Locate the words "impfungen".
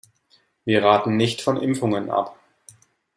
1.57-2.09